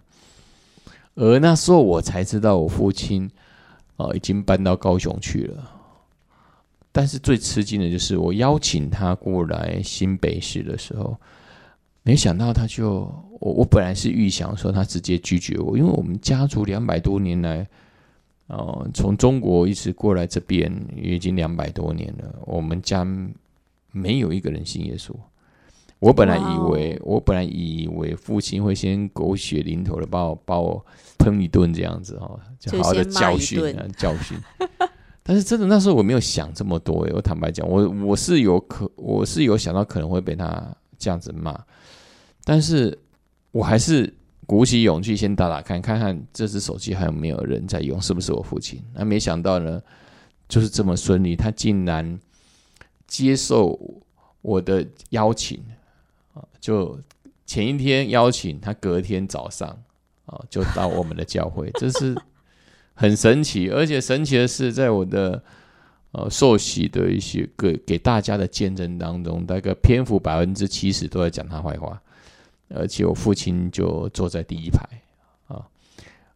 [1.15, 3.31] 而那时候我才知道我父亲
[3.97, 5.73] 啊已经搬到高雄去了。
[6.93, 11.17] 但是最吃惊的就是我邀请他过来新北市的时候，
[12.03, 17.67] 没想到他就我我本来是预想说他直接拒绝我，因为我们家族两百多年来。
[18.51, 22.35] 哦，从中国一直过来这边已经两百多年了。
[22.47, 23.07] 我们家
[23.93, 25.15] 没有一个人信耶稣。
[25.99, 30.85] 我本来以为，我本来以为父亲会先狗血淋头的把我把我
[31.19, 32.41] 喷一顿这样子哦，
[32.73, 34.37] 好好的教训啊教训。
[35.23, 37.07] 但是真的那时候我没有想这么多。
[37.13, 41.57] 我坦白讲，我我是有可我是有想到可能会被他这样子骂，
[42.45, 42.99] 但是
[43.53, 44.13] 我还是
[44.51, 48.83] 鼓起勇气先打打看，看看这只手机还有没有人在用，是不是我父亲？
[48.93, 49.81] 那没想到呢，
[50.49, 52.19] 就是这么顺利，他竟然
[53.07, 53.79] 接受
[54.43, 55.63] 我的邀请
[56.35, 56.43] 啊！
[56.61, 56.99] 就
[57.47, 59.69] 前一天邀请他，隔天早上
[60.27, 62.21] 啊就到我们的教会，这是
[62.95, 63.71] 很神奇。
[63.71, 65.41] 而且神奇的是，在我的
[66.11, 72.03] 呃受洗的一些给给大家的见证当中，大概篇幅百分之七十都在讲他坏话。
[72.75, 74.85] 而且我父亲就坐在第一排
[75.49, 75.67] 啊，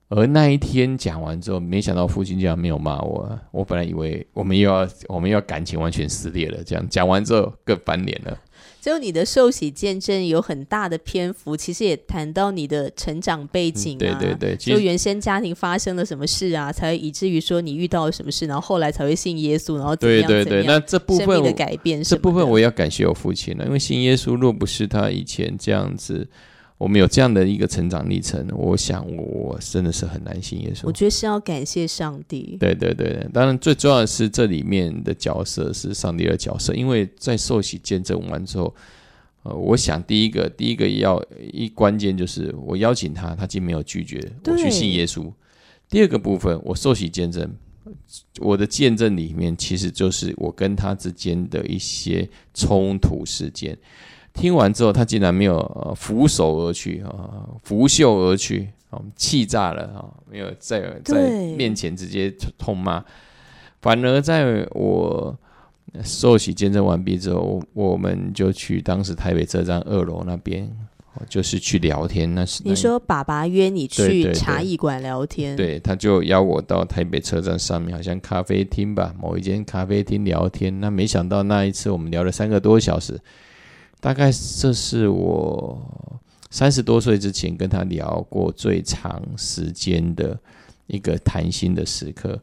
[0.08, 3.38] 而那一天讲完之后，没想到父亲竟然没有骂我。
[3.52, 8.38] 我本来以为我们又要我们要感情完全撕裂了，这样讲完之后更翻脸了。
[8.84, 26.28] 就你的受洗见证有很大的篇幅，其实也谈到你的成长背景啊，对对对，就原先家庭发生了什么事啊，才以至于说你遇到了什么事，然后后来才会信耶稣，然后对对对，那这部分的改变，这部分我也要感谢我父亲了，因为信耶稣若不是他以前这样子。
[26.76, 30.82] 我们有这样的一个成长历程，我想我真的是很难信耶稣。
[30.84, 32.56] 我觉得是要感谢上帝。
[32.58, 38.74] 对对对，当然最重要的是这里面的角色是上帝的角色，因为在受洗见证完之后，
[39.44, 45.32] 呃，我想第一个第一个要一关键就是我邀请他，他竟没有拒绝我去信耶稣。
[45.88, 47.54] 第二个部分，我受洗见证，
[48.40, 53.78] 我的见证里面其实就是我跟他之间的一些冲突事件。
[54.34, 63.02] 听完之后，他竟然没有拂手而去啊，拂袖而去啊，气炸了啊，没有在在面前直接痛骂，
[63.80, 65.34] 反而在我
[66.02, 70.68] 受洗见证完毕之后，我们就去当时台北车站二楼那边，
[71.28, 72.34] 就是去聊天。
[72.34, 80.80] 那是你说爸爸约你去茶艺馆聊天，对，他就邀我到台北车站上面，好像咖啡厅吧，某一间咖啡厅聊天。
[80.80, 83.20] 那没想到那一次我们聊了三个多小时。
[84.04, 85.80] 大概这是我
[86.50, 90.38] 三十多岁之前跟他聊过最长时间的
[90.88, 92.38] 一个谈心的时刻，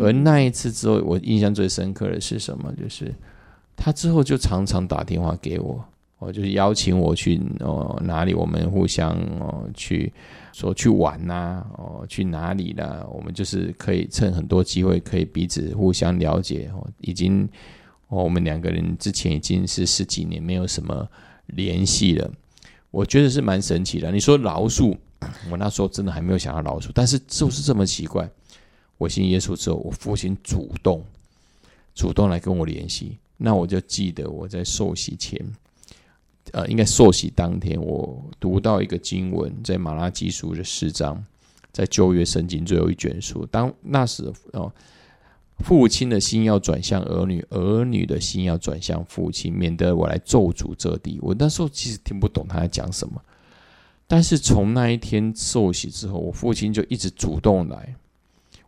[0.00, 2.72] 而那一次之后，我印象最深刻的是什么？
[2.80, 3.14] 就是
[3.76, 5.84] 他之后就常常打电话给我，
[6.18, 10.10] 哦就是邀请我去哦哪里，我们互相哦去
[10.54, 17.46] 说去玩呐，哦去哪里啦，我们就是可以趁很多机会可以彼此互相了解哦，已经。
[18.12, 21.08] 哦，我们两个人之前已经是十几年没有什么
[21.46, 22.30] 联系了，
[22.90, 24.12] 我觉得是蛮神奇的。
[24.12, 24.94] 你说饶恕，
[25.50, 28.28] 我那时候真的还没有想要饶恕，但是就是这么奇怪。
[28.98, 31.02] 我信耶稣之后，我父亲主动
[31.94, 35.40] 主动来跟我联系，那我就记得我在受洗前，
[36.52, 41.24] 呃，应该受洗当天，我读到一个经文，在马拉基书的四章，
[41.72, 44.70] 在旧约圣经最后一卷书，当那时哦。
[45.62, 51.18] 父亲的心要转向儿女，儿女的心要转向父亲，免得我来咒诅这地。
[51.22, 53.22] 我那时候其实听不懂他在讲什么，
[54.06, 57.94] 但是从那一天受洗之后，我父亲就一直主动来。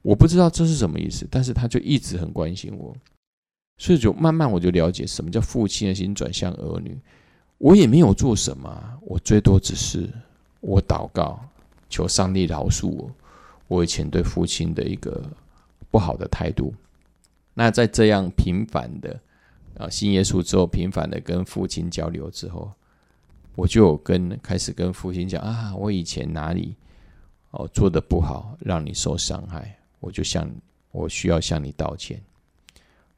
[0.02, 2.94] 我不知道这是什么意思，但是他就一直很关心我，
[3.78, 6.96] 所以就慢慢我就了解什么叫父亲的心转向儿女。
[7.56, 10.08] 我也没有做什么，我最多只是
[10.60, 11.40] 我祷告，
[11.88, 13.10] 求上帝饶恕我，
[13.68, 15.22] 我以前对父亲的一个
[15.90, 16.74] 不好的态度。
[17.54, 19.20] 那在这样频繁的
[19.78, 22.72] 啊信耶稣之后，频繁的跟父亲交流之后，
[23.54, 26.74] 我就跟开始跟父亲讲啊，我以前哪里
[27.52, 30.50] 哦做的不好，让你受伤害，我就向
[30.90, 32.20] 我需要向你道歉。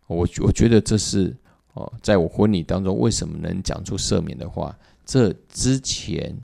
[0.07, 1.35] 我我觉得这是
[1.73, 4.77] 哦，在我婚礼当中为什么能讲出赦免的话？
[5.07, 6.37] 这之前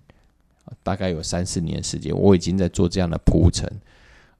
[0.82, 3.70] 大概有三四年时间，我已经在做这样的铺陈，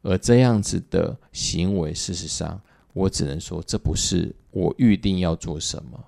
[0.01, 2.59] 而这样子的行为，事实上。
[2.93, 5.99] 我只能说，这不是我预定要做什么。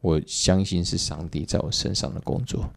[0.00, 2.70] 我相信是上帝在我身上的工作。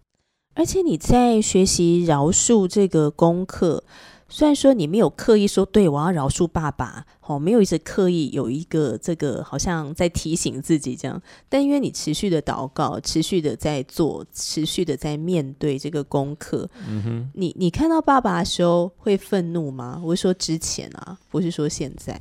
[0.53, 3.83] 而且你在学习饶恕这个功课，
[4.27, 20.01] 虽然说你没有刻意说“对我要饶恕爸爸”，哦，没有一直刻意有一个这个好像在提醒自己这样，但因为你持续的祷告，持续的在做，持续的在面对这个功课，嗯哼，你你看到爸爸的时候会愤怒吗？
[20.03, 22.19] 我是说之前啊，不是说现在。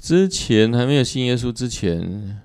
[0.00, 2.40] 之前还没有信耶稣之前，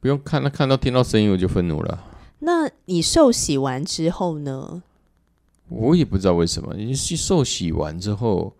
[0.00, 2.04] 不用看，他看到听到声音我就愤怒了。
[2.40, 4.82] 那你受洗完之后呢？
[5.68, 8.54] 我也不知道为什么，你是受洗完之后，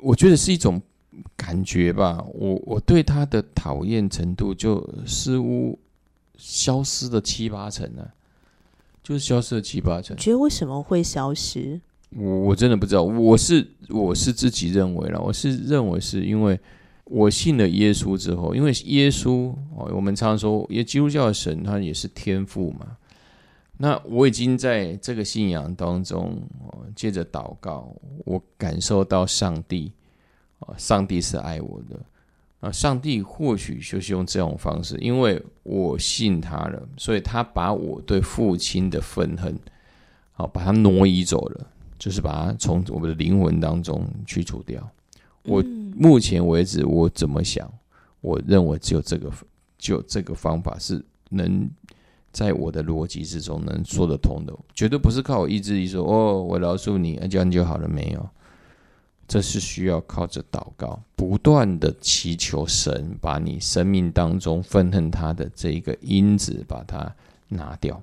[0.00, 0.80] 我觉得是一种
[1.36, 2.24] 感觉吧。
[2.34, 5.78] 我我对他的讨厌程度就似乎
[6.36, 8.06] 消失了七八成啊，
[9.02, 10.16] 就是消失了七八成。
[10.16, 11.80] 你觉得为什么会消失？
[12.10, 13.02] 我我真的不知道。
[13.02, 16.58] 我是我是自己认为了，我是认为是因为。
[17.10, 22.96] 我信了耶稣之后，因为耶稣哦，我们常说，也基督教的神他也是天父嘛。
[23.78, 27.94] 那我已经在这个信仰当中，哦，借着祷告，
[28.24, 29.92] 我感受到上帝，
[30.58, 31.98] 啊，上帝是爱我的，
[32.60, 39.56] 啊，上帝或许就是用这种方式，因为我信他了，所以他把我对父亲的愤恨，
[40.32, 41.66] 好，把它挪移走了，
[41.98, 44.86] 就是把它从我们的灵魂当中去除掉。
[45.44, 45.62] 我
[45.98, 47.68] 目前为止，我怎么想，
[48.20, 49.30] 我认为只有这个，
[49.76, 51.68] 就这个方法是能。
[52.30, 57.88] 在我的逻辑之中能说得通的，绝对不是靠我意志力说哦，我饶恕你，这样就好了。
[57.88, 58.28] 没有，
[59.26, 67.12] 这是需要靠着祷告，不断的祈求神把你生命当中愤恨他的这一个因子把它
[67.48, 68.00] 拿掉。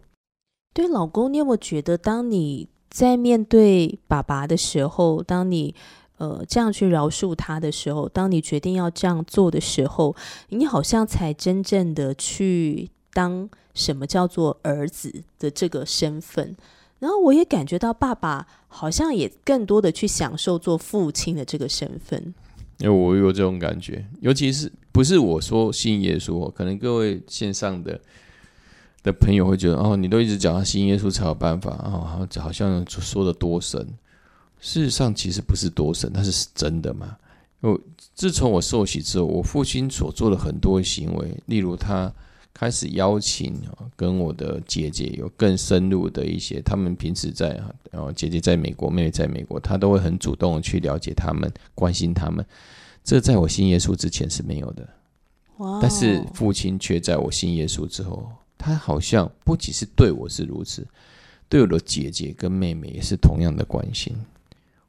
[0.74, 5.74] 对，老公，你有没有觉得，当你在面对爸爸的时候，当你
[6.18, 10.16] 呃这样去饶恕他的时候，当你决定要这样做的时候，
[10.50, 12.90] 你好像才真正的去。
[13.16, 16.54] 当什么叫做儿子的这个身份，
[17.00, 22.34] 然后我也感觉到爸爸好像也更多的去享受做父亲的这个身份。
[22.80, 27.98] 因为我有这种感觉，尤其是不是我说信耶稣，可能各位线上的
[29.02, 33.88] 的朋友会觉得，哦，你都一直讲他信耶稣才有办法，哦，好像说的多神。
[34.66, 37.16] 事实上，其实不是多神，那是真的嘛。
[37.62, 37.80] 我
[38.16, 42.12] 自从我受洗之后，我父亲所做的很多行为，例如他。
[42.58, 43.54] 开始邀请，
[43.98, 47.50] 跟我的姐姐有更深入的一些，他们平时在
[47.92, 52.46] 啊，姐姐在美国，妹妹在美国，他都会很主动去了解他们，关心他们。
[53.04, 54.88] 这在我信耶稣之前是没有的，
[55.82, 60.88] 但是父亲却在我信耶稣之后，他好像不仅是对我是如此，
[61.50, 64.16] 对我的姐姐跟妹妹也是同样的关心。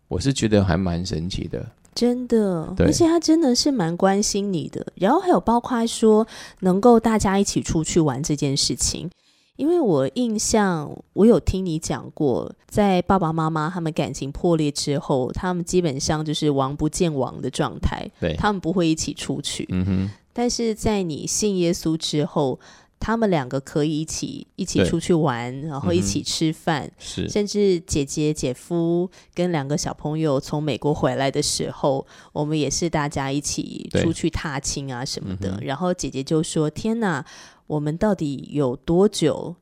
[0.08, 1.64] 我是觉得还蛮神奇的。
[1.94, 4.86] 真的，而且他真的是蛮关心你的。
[4.96, 6.26] 然后还有包括说
[6.60, 9.10] 能够大家一起出去玩这件事情，
[9.56, 19.66] 因为我印象我有听你讲过，在爸爸妈妈他们感情破裂之后，他们基本上就是王不见王的状态，对他们不会一起出去。
[19.70, 22.60] 嗯哼，但是在你信耶稣之后。
[22.98, 27.28] 他们两个可以一起一起出去玩，然后一起吃饭，是。
[27.28, 35.58] 甚至姐姐姐夫跟两个小朋友从美国回来的时候，我们也是大家一起出去踏青啊什么的。
[35.62, 37.24] 然后姐姐就说：“天哪，
[37.66, 39.54] 我们到底有多久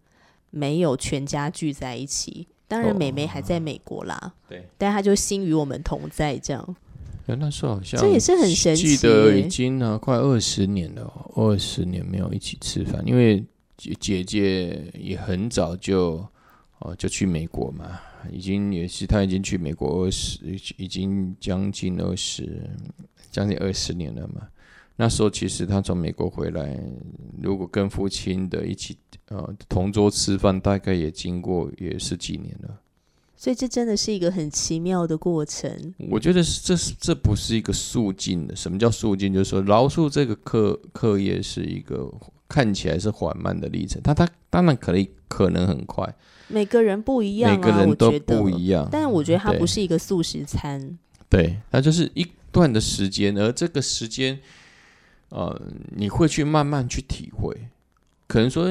[0.51, 2.47] 没有全家聚在一起？
[2.67, 6.77] 当然，美妹还在美国啦，对，但她就心与我们同在这样。”
[7.27, 13.43] 那时候好像这也是很神奇，记得已经呢快二十年了，二十年没有一起吃饭，因为
[13.77, 16.27] 姐姐姐也很早就
[16.81, 17.99] 哦就去美国嘛，
[18.31, 20.39] 已经也是她已经去美国二十，
[20.77, 22.71] 已经将近二十，
[23.31, 24.47] 将近二十年了嘛。
[24.97, 26.79] 那时候其实她从美国回来，
[27.43, 28.97] 如果跟父亲的一起
[29.29, 32.81] 呃同桌吃饭，大概也经过也十几年了。
[33.45, 35.71] 所以这真的是一个很奇妙的过程。
[36.09, 38.57] 我觉得这是这不是一个速进的。
[38.57, 39.35] 什么叫速进？
[39.35, 42.11] 就是说饶恕这个课课业是一个
[42.49, 44.01] 看起来是缓慢的历程。
[44.03, 46.11] 它它当然可以可能很快。
[46.49, 48.89] 每个人不一样，每个人都不一样。
[48.91, 50.99] 但我觉得它不是一个素食餐。
[51.29, 54.41] 对，它就是一段的时间，而这个时间，
[55.29, 55.61] 呃，
[55.95, 57.55] 你会去慢慢去体会。
[58.27, 58.67] 可能说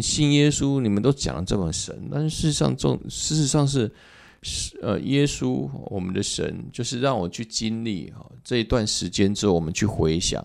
[0.00, 3.92] 信耶稣，你们都讲的这么神，但是事实上，这事实上是是
[4.82, 10.44] 呃，耶稣我们的神，就是让我去经历哈这一段时间之后，我们去回想，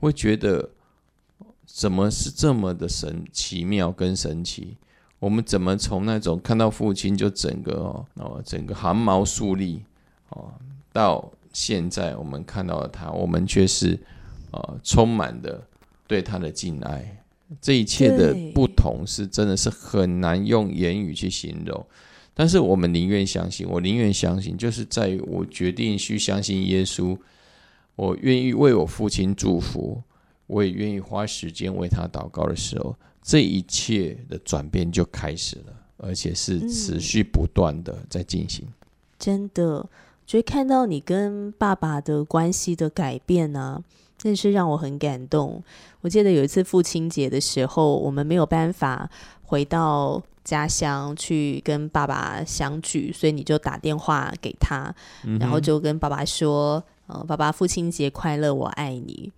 [0.00, 0.68] 会觉得
[1.66, 4.76] 怎么是这么的神奇妙跟神奇？
[5.18, 9.82] 我们怎么从那种看到父亲就整个哦整个汗毛竖立
[10.30, 10.52] 哦，
[10.92, 13.98] 到现在我们看到了他，我们却是
[14.50, 15.62] 呃充满的
[16.06, 17.18] 对他的敬爱。
[17.60, 21.86] 这一切的不同是真的是很难用言语去形容，
[22.34, 27.16] 但是我们宁愿相信，我宁愿相信，就是在于我决定去相信耶稣，
[27.96, 30.02] 我愿意为我父亲祝福，
[30.46, 38.66] 我也愿意花时间为他祷告的时候，这一切的转变就开始了，而且是持续不断的在进行。
[39.18, 39.88] 真的，
[40.26, 43.82] 觉得看到你跟爸爸的关系的改变呢。
[44.18, 45.60] 真是让我很感动。
[46.00, 49.10] 我记得有一次父亲节的时候，我们没有办法
[49.42, 54.94] 回到家乡去跟爸爸相聚，所以你就打电话给他，
[55.40, 59.32] 然后就跟爸爸说：“呃，爸爸，父亲节快乐，我爱你。”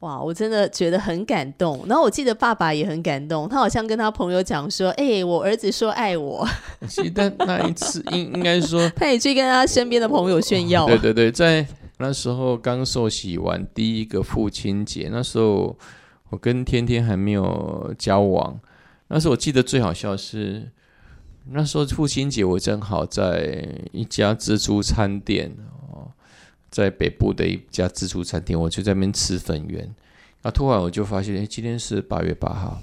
[0.00, 1.84] 哇，我真的觉得很感动。
[1.86, 6.46] 然后我记得爸爸也很感动，他好像跟他朋友讲说：“哎，我儿子说爱我。
[6.88, 10.86] ”其实但那一次，应应该说， 他也去跟他身边的朋友炫耀。
[10.86, 11.66] 对对对，在。
[12.02, 15.76] 那时候刚受洗完第一个父亲节，那时候
[16.30, 18.58] 我跟天天还没有交往。
[19.12, 20.70] 那时候我记得最好笑是，
[21.48, 25.52] 那时候父亲节，我正好在一家自助餐店
[25.90, 26.12] 哦，
[26.70, 29.92] 在北部的一家自助餐店，我就在那边吃粉圆。
[30.42, 32.80] 那突然我就发现，哎，今天是八月八号，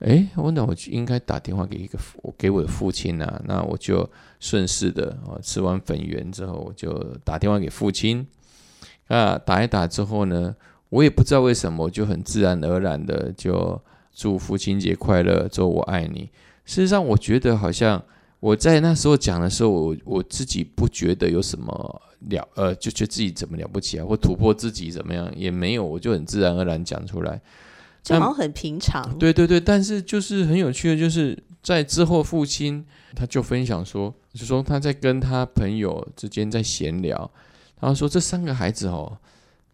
[0.00, 3.42] 哎，我那我就应该打电话给一个我给我的父亲啊。
[3.46, 4.08] 那我就
[4.38, 6.92] 顺势的哦，吃完粉圆之后，我就
[7.24, 8.26] 打电话给父亲。
[9.08, 10.54] 啊，打一打之后呢，
[10.90, 13.80] 我也不知道为什么，我就很自然而然的就
[14.14, 16.30] 祝父亲节快乐，祝我爱你。
[16.64, 18.02] 事实上，我觉得好像
[18.40, 27.40] 我在那时候讲的时候，我我自己不觉得有什么了，呃，就觉得自己怎么了不起啊，或突破自己怎么样也没有，我就很自然而然讲出来，
[28.02, 29.16] 就好像很平常。
[29.18, 32.84] 对对对，但是就是很有趣的，就是在之后，父亲
[33.14, 37.18] 他就分享说，就说他在跟他朋友之间在闲聊，
[37.80, 39.18] 然后说这三个孩子哦，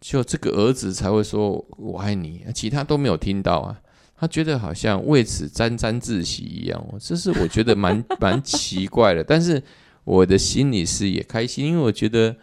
[0.01, 3.79] 就这个儿子才会说我爱你，其他都没有听到啊。
[4.19, 9.23] 他觉得好像为此沾沾自喜一样，这是我觉得蛮 蛮奇怪的。
[9.23, 9.63] 但是
[10.03, 12.35] 我的心里是也开心，因为我觉得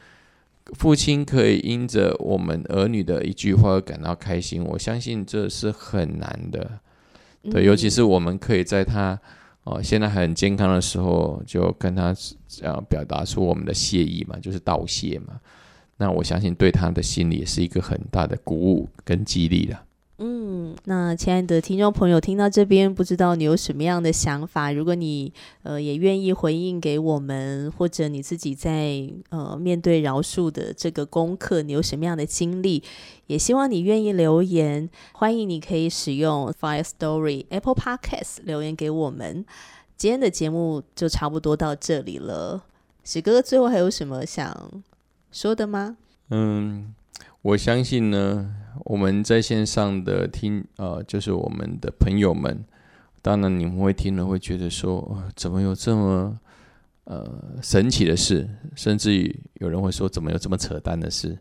[0.73, 6.81] 父亲可以因着我们儿女的一句话而感到开心，我相信这是很难的。
[7.51, 9.21] 对，尤其是我们可以在他
[9.65, 12.15] 哦现在很健康的时候，就跟他
[12.49, 15.39] 这样表达出我们的谢意嘛，就是道谢嘛。
[15.99, 19.79] 那我相信对他的心里也是一个很大的鼓舞跟激励的。
[20.19, 24.73] 嗯，那亲爱的听众朋友，听到这边，不知道你有什么样的想法？
[24.73, 25.31] 如果你
[25.63, 32.83] 呃也愿意回应给我们，或者你自己在呃面对饶恕的这个功课，你有什么样的经历？
[33.27, 39.45] 也希望你愿意留言，欢迎你可以使用 Fire Story Apple Podcast 留言给我们。
[39.99, 42.63] 今天的节目就差不多到这里了，
[43.05, 44.83] 史哥哥最后还有什么想
[45.31, 45.99] 说的吗？
[46.31, 46.95] 嗯，
[47.43, 48.55] 我相信呢。
[48.85, 52.65] 我们在线上的听，呃，就是我们的朋友们，
[53.23, 56.39] 当然你们会听了会觉得说，怎么有这么
[57.05, 61.39] 呃神奇的事，甚至于有人会说，怎么有这么扯淡的事？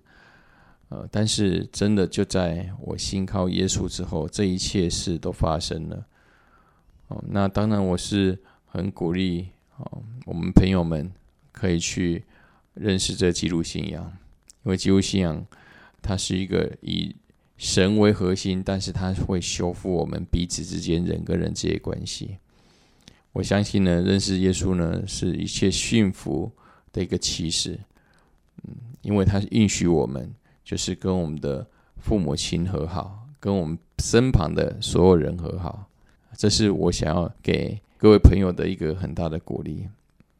[0.89, 6.05] 呃，但是真的就在我信靠耶稣之后，这一切事都发生了。
[7.07, 11.11] 哦，那当然我是很鼓励，哦，我们朋友们
[11.51, 12.23] 可以去
[12.75, 14.03] 认识这基督信仰，
[14.63, 15.45] 因为基督信仰
[16.01, 17.15] 它是一个以
[17.57, 22.37] 神为核心，但是他会修复我们彼此之间人跟人之间关系。
[23.31, 26.51] 我相信呢，认识耶稣呢，是一切幸福
[26.91, 27.79] 的一个启示。
[28.63, 30.33] 嗯，因为他允许我们，
[30.63, 31.65] 就是跟我们的
[31.97, 35.89] 父母亲和好，跟我们身旁的所有人和好。
[36.37, 39.87] 这是我想要给各位朋友的一个很大的鼓励。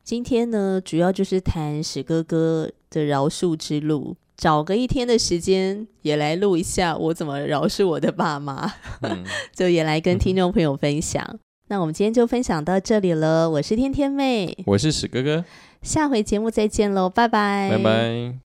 [0.03, 4.15] 今天呢，主要就是谈史哥哥的饶恕之路。
[4.37, 8.73] 找个一天的时间，也来录一下我怎么饶恕我的爸妈，
[9.55, 11.39] 就也来跟听众朋友分享。
[11.67, 13.49] 那我们今天就分享到这里了。
[13.49, 15.43] 我是天天妹，我是史哥哥，
[15.81, 18.33] 下回节目再见喽，拜拜，拜拜。